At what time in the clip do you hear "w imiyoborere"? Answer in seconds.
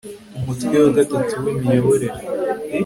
1.43-2.09